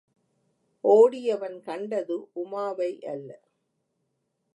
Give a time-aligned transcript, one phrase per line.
[0.83, 3.29] ஓடியவன் கண்டது உமாவையல்ல!